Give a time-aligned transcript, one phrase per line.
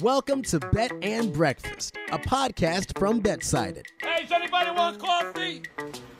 [0.00, 3.86] Welcome to Bet and Breakfast, a podcast from Betsided.
[4.00, 5.62] Hey, does anybody want coffee?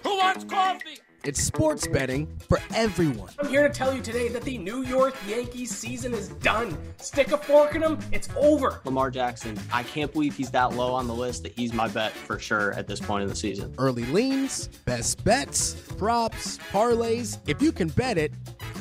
[0.02, 0.98] Who wants coffee?
[1.24, 3.30] It's sports betting for everyone.
[3.38, 6.76] I'm here to tell you today that the New York Yankees season is done.
[6.98, 8.80] Stick a fork in them, it's over.
[8.84, 12.12] Lamar Jackson, I can't believe he's that low on the list that he's my bet
[12.12, 13.72] for sure at this point in the season.
[13.78, 17.38] Early leans, best bets, props, parlays.
[17.46, 18.32] If you can bet it,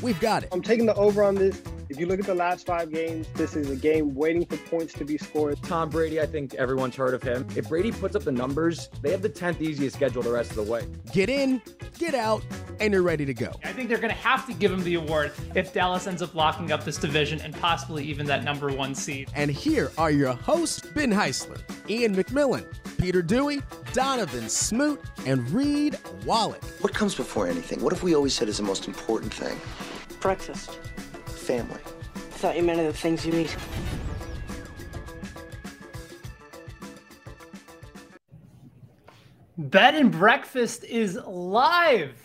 [0.02, 0.50] we've got it.
[0.52, 1.62] I'm taking the over on this.
[1.92, 4.94] If you look at the last five games, this is a game waiting for points
[4.94, 5.62] to be scored.
[5.62, 7.46] Tom Brady, I think everyone's heard of him.
[7.54, 10.56] If Brady puts up the numbers, they have the 10th easiest schedule the rest of
[10.56, 10.88] the way.
[11.12, 11.62] Get in,
[12.00, 12.44] get out,
[12.80, 13.52] and you're ready to go.
[13.66, 16.34] I think they're going to have to give him the award if Dallas ends up
[16.34, 19.30] locking up this division and possibly even that number one seed.
[19.36, 22.66] And here are your hosts, Ben Heisler, Ian McMillan,
[23.00, 26.64] Peter Dewey, Donovan Smoot, and Reed Wallach.
[26.80, 27.82] What comes before anything?
[27.82, 29.60] What have we always said is the most important thing?
[30.22, 30.80] Breakfast.
[31.52, 31.82] Family.
[32.16, 33.58] I thought you meant the things you eat.
[39.58, 42.16] Bet and Breakfast is live.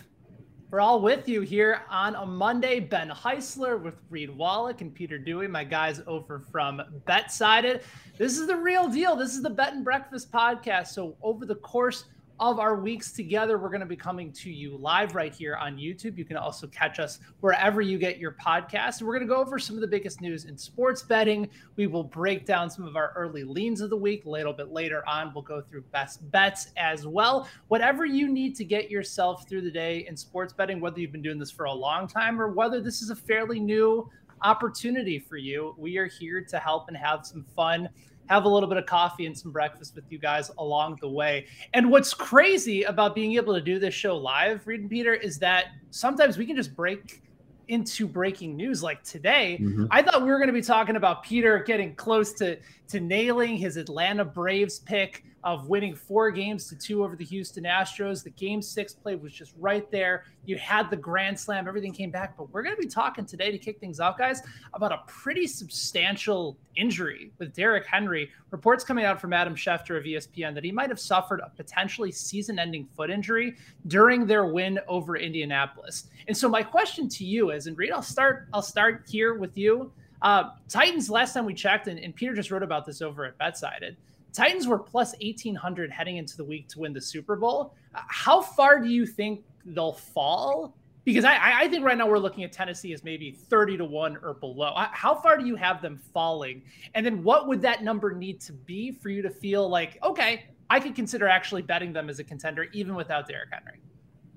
[0.71, 2.79] We're all with you here on a Monday.
[2.79, 7.83] Ben Heisler with Reed Wallach and Peter Dewey, my guys over from BetSided.
[8.17, 9.17] This is the real deal.
[9.17, 10.89] This is the Bet and Breakfast podcast.
[10.89, 12.05] So, over the course
[12.39, 13.59] of our weeks together.
[13.59, 16.19] We're going to be coming to you live right here on YouTube.
[16.19, 19.01] You can also catch us wherever you get your podcast.
[19.01, 21.49] We're going to go over some of the biggest news in sports betting.
[21.77, 24.71] We will break down some of our early leans of the week a little bit
[24.71, 25.33] later on.
[25.35, 27.49] We'll go through best bets as well.
[27.69, 31.23] Whatever you need to get yourself through the day in sports betting, whether you've been
[31.23, 34.11] doing this for a long time or whether this is a fairly new
[34.43, 37.89] opportunity for you, we are here to help and have some fun
[38.29, 41.47] have a little bit of coffee and some breakfast with you guys along the way.
[41.75, 45.39] And what's crazy about being able to do this show live, Reed and Peter, is
[45.39, 47.23] that sometimes we can just break
[47.69, 49.59] into breaking news like today.
[49.61, 49.87] Mm-hmm.
[49.91, 53.57] I thought we were going to be talking about Peter getting close to to nailing
[53.57, 58.25] his Atlanta Braves pick of winning four games to two over the Houston Astros.
[58.25, 60.25] The game six play was just right there.
[60.45, 62.37] You had the grand slam, everything came back.
[62.37, 64.43] But we're going to be talking today to kick things off, guys,
[64.75, 68.29] about a pretty substantial injury with Derrick Henry.
[68.51, 72.11] Reports coming out from Adam Schefter of ESPN that he might have suffered a potentially
[72.11, 73.55] season ending foot injury
[73.87, 76.09] during their win over Indianapolis.
[76.27, 79.57] And so my question to you is, and Reed, I'll start, I'll start here with
[79.57, 79.93] you.
[80.23, 83.39] Uh, Titans, last time we checked, and, and Peter just wrote about this over at
[83.39, 83.97] Betsided.
[84.37, 87.75] Titans were plus 1800 heading into the week to win the Super Bowl.
[87.95, 90.77] Uh, how far do you think they'll fall?
[91.05, 94.19] Because I, I think right now we're looking at Tennessee as maybe 30 to 1
[94.23, 94.75] or below.
[94.93, 96.63] How far do you have them falling?
[96.95, 100.45] And then what would that number need to be for you to feel like, okay,
[100.69, 103.81] I could consider actually betting them as a contender even without Derrick Henry?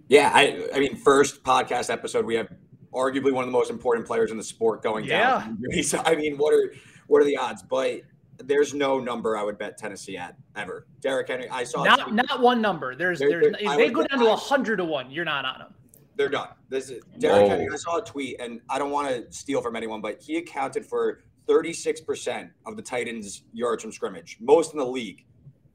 [0.07, 2.47] Yeah, I, I mean, first podcast episode, we have
[2.93, 5.39] arguably one of the most important players in the sport going yeah.
[5.39, 5.57] down.
[5.83, 6.73] So, I mean, what are
[7.07, 7.63] what are the odds?
[7.63, 8.01] But
[8.39, 10.87] there's no number I would bet Tennessee at ever.
[11.01, 12.95] Derrick Henry, I saw not not one number.
[12.95, 15.73] There's there, there's if they go down to hundred to one, you're not on them.
[16.15, 16.49] They're done.
[16.69, 17.49] This is Derrick Whoa.
[17.49, 17.67] Henry.
[17.71, 20.85] I saw a tweet, and I don't want to steal from anyone, but he accounted
[20.85, 25.25] for 36% of the Titans' yards from scrimmage, most in the league.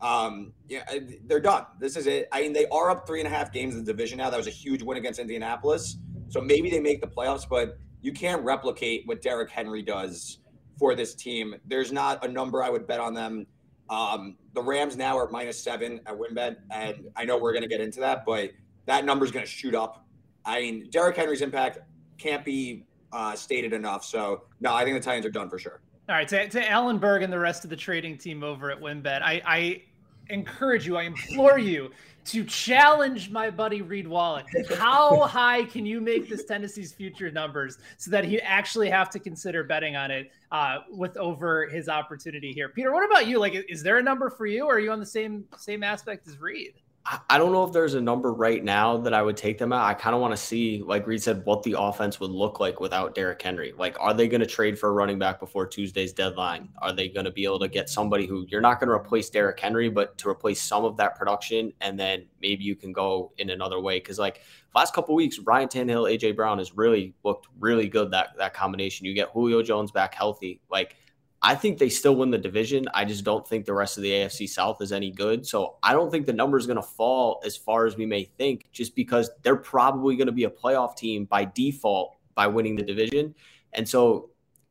[0.02, 0.84] Um, yeah,
[1.24, 1.64] they're done.
[1.80, 2.28] This is it.
[2.30, 4.28] I mean, they are up three and a half games in the division now.
[4.28, 5.96] That was a huge win against Indianapolis.
[6.28, 10.40] So maybe they make the playoffs, but you can't replicate what Derrick Henry does
[10.78, 11.54] for this team.
[11.66, 13.46] There's not a number I would bet on them.
[13.90, 17.68] Um, the Rams now are minus seven at WynnBET, and I know we're going to
[17.68, 18.50] get into that, but
[18.86, 20.06] that number is going to shoot up.
[20.44, 21.78] I mean, Derrick Henry's impact
[22.18, 24.04] can't be uh, stated enough.
[24.04, 25.80] So, no, I think the Titans are done for sure.
[26.08, 29.22] All right, to, to Berg and the rest of the trading team over at WynnBET,
[29.22, 29.82] I, I
[30.28, 31.90] encourage you, I implore you
[32.24, 34.46] to challenge my buddy Reed Wallach.
[34.76, 39.18] How high can you make this Tennessee's future numbers so that he actually have to
[39.18, 42.68] consider betting on it uh, with over his opportunity here?
[42.68, 43.38] Peter, what about you?
[43.38, 46.26] Like, is there a number for you, or are you on the same same aspect
[46.26, 46.74] as Reed?
[47.06, 49.84] I don't know if there's a number right now that I would take them at.
[49.84, 52.80] I kind of want to see, like Reed said, what the offense would look like
[52.80, 53.74] without Derrick Henry.
[53.76, 56.70] Like, are they going to trade for a running back before Tuesday's deadline?
[56.78, 59.28] Are they going to be able to get somebody who you're not going to replace
[59.28, 63.32] Derrick Henry, but to replace some of that production, and then maybe you can go
[63.36, 63.98] in another way?
[63.98, 64.40] Because like
[64.74, 68.12] last couple weeks, Ryan Tannehill, AJ Brown has really looked really good.
[68.12, 69.04] That that combination.
[69.04, 70.96] You get Julio Jones back healthy, like
[71.46, 72.86] I think they still win the division.
[72.94, 75.46] I just don't think the rest of the AFC South is any good.
[75.46, 78.24] So I don't think the number is going to fall as far as we may
[78.24, 82.76] think, just because they're probably going to be a playoff team by default by winning
[82.76, 83.34] the division.
[83.74, 84.30] And so,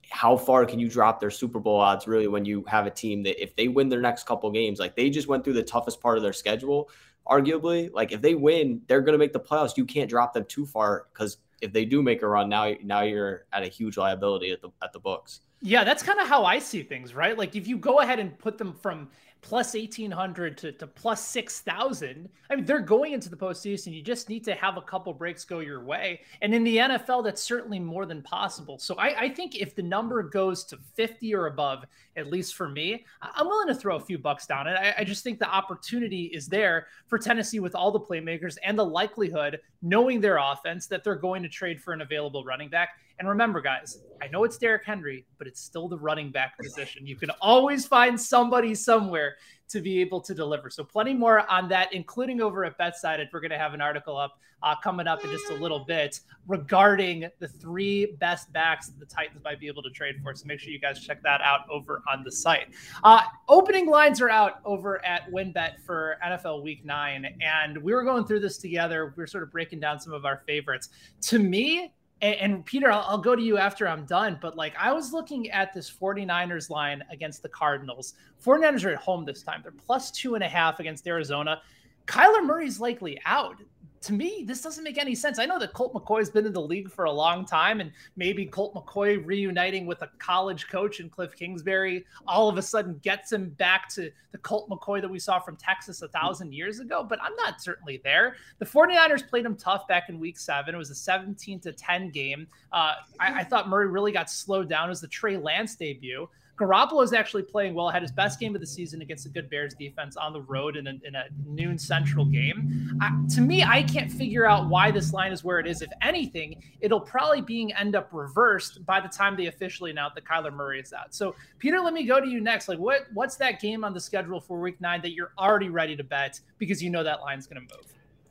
[0.09, 3.23] how far can you drop their Super Bowl odds really when you have a team
[3.23, 6.01] that if they win their next couple games, like they just went through the toughest
[6.01, 6.89] part of their schedule,
[7.27, 9.77] arguably, like if they win, they're going to make the playoffs.
[9.77, 13.01] You can't drop them too far because if they do make a run, now now
[13.01, 15.41] you're at a huge liability at the at the books.
[15.65, 17.37] Yeah, that's kind of how I see things, right?
[17.37, 19.09] Like if you go ahead and put them from
[19.43, 23.93] plus 1800 to, to plus 6000 i mean they're going into the postseason.
[23.93, 26.21] You just need to have a couple breaks go your way.
[26.41, 28.79] And in the nfl that's certainly more than possible.
[28.79, 31.83] So i, I think if the number goes to 50 or above
[32.15, 34.65] at least for me i'm willing to throw a few bucks down.
[34.65, 38.57] It I, I just think the opportunity is there for tennessee with all the playmakers
[38.63, 42.69] and the likelihood knowing their offense that they're going to trade for an available running
[42.69, 46.57] back and remember, guys, I know it's Derrick Henry, but it's still the running back
[46.57, 47.05] position.
[47.05, 49.35] You can always find somebody somewhere
[49.69, 50.69] to be able to deliver.
[50.69, 53.27] So, plenty more on that, including over at BetSided.
[53.31, 56.19] We're going to have an article up uh, coming up in just a little bit
[56.47, 60.33] regarding the three best backs that the Titans might be able to trade for.
[60.35, 62.67] So, make sure you guys check that out over on the site.
[63.03, 68.03] Uh, opening lines are out over at WynnBET for NFL Week Nine, and we were
[68.03, 69.13] going through this together.
[69.15, 70.89] We are sort of breaking down some of our favorites.
[71.23, 74.37] To me, and, and Peter, I'll, I'll, go to you after I'm done.
[74.41, 78.13] But like I was looking at this 49ers line against the Cardinals.
[78.43, 79.61] 49ers are at home this time.
[79.63, 81.61] They're plus two and a half against Arizona.
[82.07, 83.57] Kyler Murray's likely out
[84.03, 85.39] to me, this doesn't make any sense.
[85.39, 88.45] I know that Colt McCoy's been in the league for a long time, and maybe
[88.45, 93.31] Colt McCoy reuniting with a college coach in Cliff Kingsbury all of a sudden gets
[93.31, 97.01] him back to the Colt McCoy that we saw from Texas a thousand years ago,
[97.01, 98.35] but I'm not certainly there.
[98.59, 100.75] The 49ers played him tough back in week seven.
[100.75, 102.47] It was a 17 to 10 game.
[102.73, 106.27] Uh, I, I thought Murray really got slowed down as the Trey Lance debut.
[106.63, 107.89] Garoppolo is actually playing well.
[107.89, 110.77] Had his best game of the season against a good Bears defense on the road
[110.77, 112.97] in a, in a noon Central game.
[113.33, 115.81] to me, I can't figure out why this line is where it is.
[115.81, 120.23] If anything, it'll probably being end up reversed by the time they officially announce that
[120.25, 121.13] Kyler Murray is out.
[121.13, 122.67] So, Peter, let me go to you next.
[122.67, 125.95] Like, what what's that game on the schedule for Week Nine that you're already ready
[125.95, 127.85] to bet because you know that line's going to move?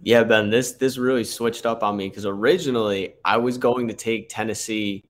[0.05, 3.94] Yeah, Ben, this this really switched up on me because originally I was going to
[3.94, 5.05] take Tennessee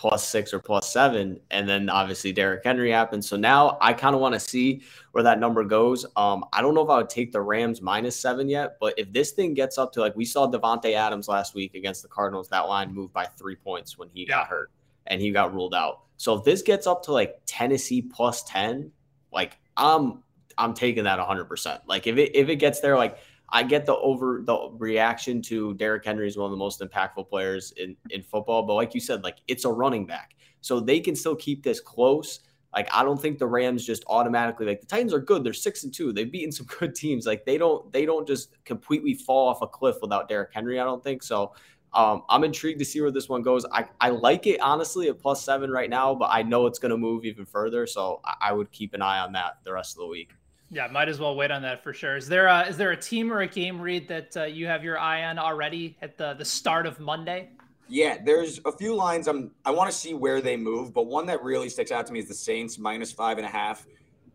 [0.00, 1.38] plus six or plus seven.
[1.50, 3.22] And then obviously Derrick Henry happened.
[3.22, 4.80] So now I kind of want to see
[5.12, 6.06] where that number goes.
[6.16, 9.12] Um, I don't know if I would take the Rams minus seven yet, but if
[9.12, 12.48] this thing gets up to like we saw Davante Adams last week against the Cardinals,
[12.48, 14.36] that line moved by three points when he yeah.
[14.36, 14.70] got hurt
[15.06, 16.04] and he got ruled out.
[16.16, 18.90] So if this gets up to like Tennessee plus 10,
[19.34, 20.22] like I'm
[20.56, 21.80] I'm taking that 100%.
[21.86, 23.18] Like if it if it gets there like
[23.52, 27.28] I get the over the reaction to Derrick Henry is one of the most impactful
[27.28, 30.34] players in, in football, but like you said, like it's a running back.
[30.60, 32.40] So they can still keep this close.
[32.74, 35.42] Like I don't think the Rams just automatically like the Titans are good.
[35.42, 36.12] They're six and two.
[36.12, 37.26] They've beaten some good teams.
[37.26, 40.78] Like they don't they don't just completely fall off a cliff without Derrick Henry.
[40.78, 41.52] I don't think so.
[41.92, 43.66] Um, I'm intrigued to see where this one goes.
[43.72, 46.90] I, I like it honestly at plus seven right now, but I know it's going
[46.90, 47.84] to move even further.
[47.86, 50.30] So I, I would keep an eye on that the rest of the week.
[50.70, 52.16] Yeah, might as well wait on that for sure.
[52.16, 54.84] Is there a, is there a team or a game Reed that uh, you have
[54.84, 57.50] your eye on already at the the start of Monday?
[57.88, 61.26] Yeah, there's a few lines I'm I want to see where they move, but one
[61.26, 63.84] that really sticks out to me is the Saints minus five and a half.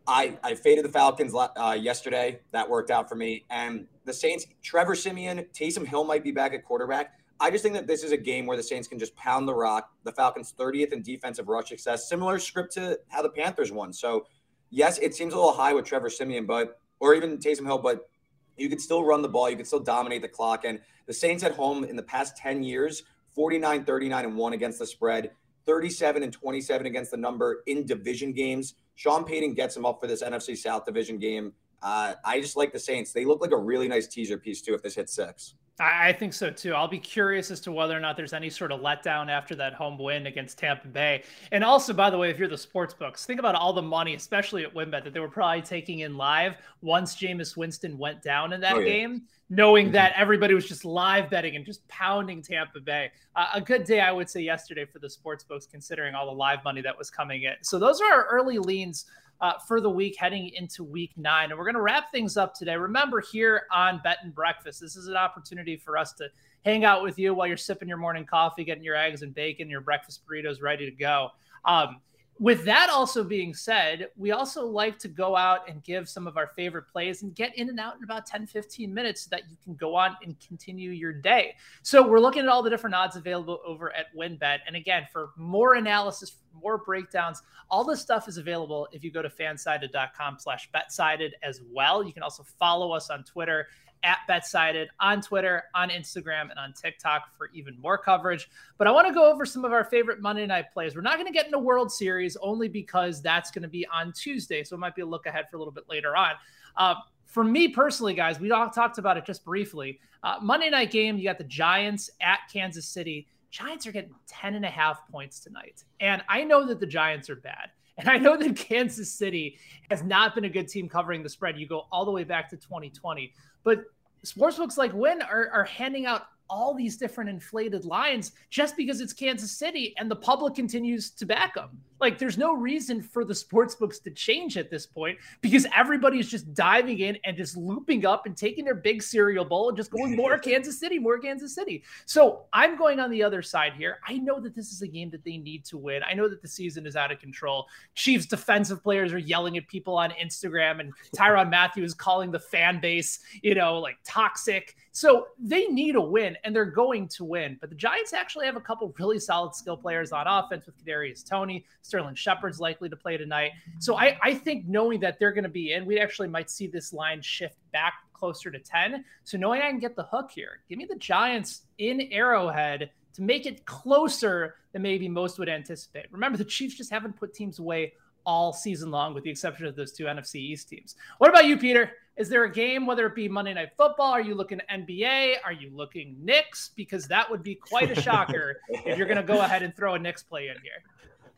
[0.06, 2.42] I I faded the Falcons uh, yesterday.
[2.52, 3.46] That worked out for me.
[3.50, 7.14] And the Saints, Trevor Siemian, Taysom Hill might be back at quarterback.
[7.40, 9.54] I just think that this is a game where the Saints can just pound the
[9.54, 9.90] rock.
[10.04, 13.94] The Falcons 30th in defensive rush success, similar script to how the Panthers won.
[13.94, 14.26] So
[14.70, 18.10] yes, it seems a little high with Trevor Siemian, but or even Taysom Hill, but
[18.58, 19.50] you could still run the ball.
[19.50, 20.66] You could still dominate the clock.
[20.66, 23.04] And the Saints at home in the past 10 years,
[23.34, 25.32] 49, 39, and 1 against the spread,
[25.66, 28.76] 37 and 27 against the number in division games.
[28.96, 31.54] Sean Payton gets them up for this NFC South division game.
[31.82, 33.12] Uh, I just like the Saints.
[33.12, 35.56] They look like a really nice teaser piece, too, if this hits six.
[35.78, 36.74] I think so too.
[36.74, 39.74] I'll be curious as to whether or not there's any sort of letdown after that
[39.74, 41.24] home win against Tampa Bay.
[41.52, 44.16] And also, by the way, if you're the sports books, think about all the money,
[44.16, 48.54] especially at WynnBET, that they were probably taking in live once Jameis Winston went down
[48.54, 48.86] in that oh, yeah.
[48.86, 49.94] game, knowing mm-hmm.
[49.96, 53.12] that everybody was just live betting and just pounding Tampa Bay.
[53.36, 56.32] Uh, a good day, I would say, yesterday for the sports books, considering all the
[56.32, 57.56] live money that was coming in.
[57.64, 59.08] So those are our early leans
[59.42, 61.50] uh, for the week heading into week nine.
[61.52, 62.76] And we're going to wrap things up today.
[62.76, 66.30] Remember, here on Bet and Breakfast, this is an opportunity for us to
[66.64, 69.70] hang out with you while you're sipping your morning coffee, getting your eggs and bacon,
[69.70, 71.30] your breakfast burritos ready to go.
[71.66, 72.02] Um,
[72.38, 76.36] with that also being said, we also like to go out and give some of
[76.36, 79.50] our favorite plays and get in and out in about 10, 15 minutes so that
[79.50, 81.56] you can go on and continue your day.
[81.82, 84.60] So we're looking at all the different odds available over at WynnBET.
[84.68, 89.22] And again, for more analysis, more breakdowns, all this stuff is available if you go
[89.22, 92.04] to fansided.com slash betsided as well.
[92.04, 93.68] You can also follow us on Twitter
[94.06, 98.48] at BetSided on Twitter, on Instagram, and on TikTok for even more coverage.
[98.78, 100.96] But I want to go over some of our favorite Monday night plays.
[100.96, 104.14] We're not going to get into World Series only because that's going to be on
[104.14, 104.64] Tuesday.
[104.64, 106.34] So it might be a look ahead for a little bit later on.
[106.78, 106.96] Uh,
[107.26, 110.00] for me personally, guys, we all talked about it just briefly.
[110.24, 113.28] Uh, Monday night game, you got the Giants at Kansas City.
[113.56, 115.86] Giants are getting 10 and a half points tonight.
[116.02, 117.70] And I know that the Giants are bad.
[117.98, 119.58] And I know that Kansas City
[119.90, 121.58] has not been a good team covering the spread.
[121.58, 123.32] You go all the way back to 2020.
[123.64, 123.86] But
[124.26, 129.14] sportsbooks like Wynn are, are handing out all these different inflated lines just because it's
[129.14, 131.70] Kansas City and the public continues to back them.
[132.06, 136.30] Like there's no reason for the sports books to change at this point because everybody's
[136.30, 139.90] just diving in and just looping up and taking their big cereal bowl and just
[139.90, 141.84] going more Kansas City, more Kansas City.
[142.06, 143.98] So I'm going on the other side here.
[144.08, 146.04] I know that this is a game that they need to win.
[146.04, 147.66] I know that the season is out of control.
[147.96, 152.40] Chiefs defensive players are yelling at people on Instagram and Tyrann Mathieu is calling the
[152.40, 154.76] fan base, you know, like toxic.
[154.92, 157.58] So they need a win and they're going to win.
[157.60, 161.28] But the Giants actually have a couple really solid skill players on offense with Kadarius
[161.28, 161.66] Toney.
[161.96, 163.52] Sterling Shepard's likely to play tonight.
[163.80, 166.68] So I, I think knowing that they're going to be in, we actually might see
[166.68, 169.06] this line shift back closer to 10.
[169.24, 173.22] So knowing I can get the hook here, give me the Giants in Arrowhead to
[173.22, 176.08] make it closer than maybe most would anticipate.
[176.12, 177.94] Remember, the Chiefs just haven't put teams away
[178.26, 180.96] all season long, with the exception of those two NFC East teams.
[181.20, 181.92] What about you, Peter?
[182.18, 184.12] Is there a game, whether it be Monday Night Football?
[184.12, 185.36] Are you looking NBA?
[185.46, 186.72] Are you looking Knicks?
[186.76, 189.96] Because that would be quite a shocker if you're going to go ahead and throw
[189.96, 190.82] a Knicks play in here.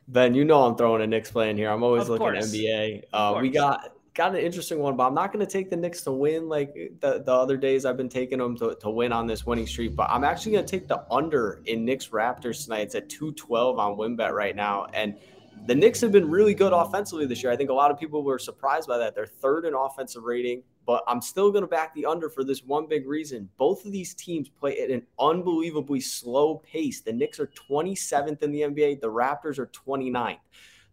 [0.08, 1.70] Ben, you know I'm throwing a Knicks play in here.
[1.70, 2.50] I'm always of looking course.
[2.50, 3.04] NBA.
[3.12, 6.02] Uh, we got got an interesting one, but I'm not going to take the Knicks
[6.02, 9.26] to win like the, the other days I've been taking them to, to win on
[9.26, 9.94] this winning streak.
[9.94, 12.80] But I'm actually going to take the under in Knicks Raptors tonight.
[12.80, 14.86] It's at 212 on WynnBET right now.
[14.92, 15.18] And
[15.66, 17.52] the Knicks have been really good offensively this year.
[17.52, 19.14] I think a lot of people were surprised by that.
[19.14, 22.64] They're third in offensive rating, but I'm still going to back the under for this
[22.64, 23.48] one big reason.
[23.58, 27.02] Both of these teams play at an unbelievably slow pace.
[27.02, 30.38] The Knicks are 27th in the NBA, the Raptors are 29th.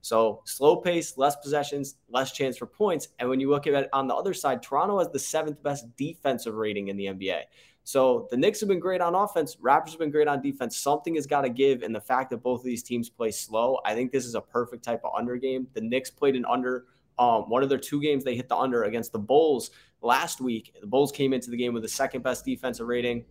[0.02, 3.08] So slow pace, less possessions, less chance for points.
[3.18, 5.86] And when you look at it on the other side, Toronto has the seventh best
[5.98, 7.42] defensive rating in the NBA.
[7.86, 9.58] So the Knicks have been great on offense.
[9.58, 10.75] Raptors have been great on defense.
[10.75, 11.84] Something has got to give.
[11.84, 14.42] And the fact that both of these teams play slow, I think this is a
[14.42, 15.68] perfect type of under game.
[15.75, 16.86] The Knicks played an under.
[17.20, 19.70] Um, one of their two games, they hit the under against the Bulls
[20.01, 20.74] last week.
[20.82, 23.24] The Bulls came into the game with the second best defensive rating.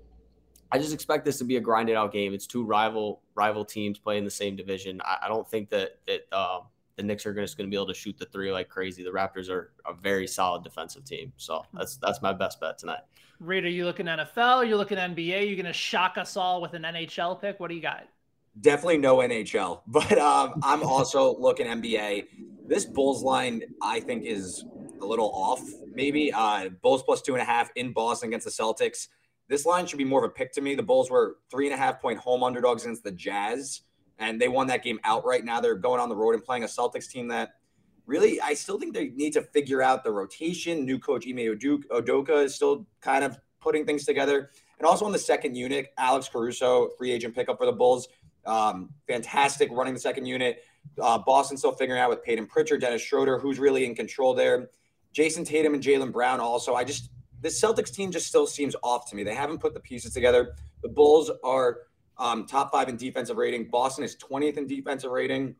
[0.71, 2.33] I just expect this to be a grinded out game.
[2.33, 5.01] It's two rival rival teams playing the same division.
[5.05, 6.61] I, I don't think that that uh,
[6.97, 9.03] the Knicks are just going to be able to shoot the three like crazy.
[9.03, 13.01] The Raptors are a very solid defensive team, so that's that's my best bet tonight.
[13.41, 14.57] Reed, are you looking NFL?
[14.57, 15.47] Are you looking NBA?
[15.47, 17.59] You're going to shock us all with an NHL pick?
[17.59, 18.05] What do you got?
[18.61, 22.27] Definitely no NHL, but um, I'm also looking NBA.
[22.67, 24.65] This Bulls line, I think, is
[25.03, 25.61] a little off.
[25.93, 29.09] Maybe uh, Bulls plus two and a half in Boston against the Celtics.
[29.49, 30.75] This line should be more of a pick to me.
[30.75, 33.83] The Bulls were three and a half point home underdogs against the Jazz,
[34.19, 35.45] and they won that game outright.
[35.45, 37.55] Now they're going on the road and playing a Celtics team that
[38.07, 40.85] really, I still think they need to figure out the rotation.
[40.85, 44.51] New coach Ime Udoka is still kind of putting things together.
[44.79, 48.09] And also on the second unit, Alex Caruso, free agent pickup for the Bulls.
[48.45, 50.63] Um, fantastic running the second unit.
[51.01, 54.69] Uh, Boston still figuring out with Payton Pritchard, Dennis Schroeder, who's really in control there.
[55.15, 56.75] Jayson Tatum and Jaylen Brown also.
[56.75, 59.23] I just, the Celtics team just still seems off to me.
[59.23, 60.55] They haven't put the pieces together.
[60.83, 61.79] The Bulls are
[62.19, 63.69] um, top five in defensive rating.
[63.69, 65.57] Boston is 20th in defensive rating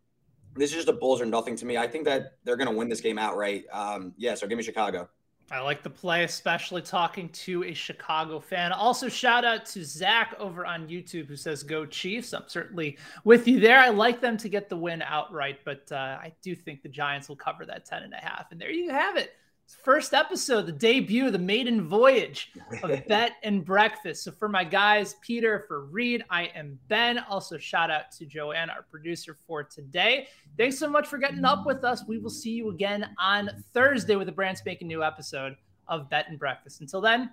[0.57, 1.77] this is just a Bulls or nothing to me.
[1.77, 3.65] I think that they're going to win this game outright.
[3.73, 5.09] Um, yeah, so give me Chicago.
[5.51, 8.73] I like the play, especially talking to a Chicago fan.
[8.73, 12.33] Also, shout out to Zach over on YouTube who says, Go Chiefs.
[12.33, 13.79] I'm certainly with you there.
[13.79, 17.29] I like them to get the win outright, but uh, I do think the Giants
[17.29, 18.53] will cover that 10 and a half.
[18.53, 19.33] And there you have it.
[19.67, 22.53] First episode, the debut, the maiden voyage
[22.83, 24.25] of Bet and Breakfast.
[24.25, 27.19] So for my guys, Peter, for Reed, I am Ben.
[27.19, 30.29] Also, shout out to Joanne, our producer for today.
[30.57, 32.05] Thanks so much for getting up with us.
[32.07, 35.57] We will see you again on Thursday with a brand spanking new episode
[35.89, 36.81] of Bet and Breakfast.
[36.81, 37.31] Until then,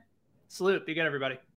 [0.47, 0.85] salute.
[0.85, 1.37] Be good, everybody.